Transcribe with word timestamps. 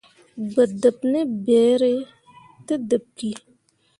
Gbǝ 0.49 0.63
dǝb 0.81 0.99
ne 1.11 1.19
ɓerri 1.45 1.95
te 2.65 2.73
dǝɓ 2.89 3.03
ki. 3.17 3.31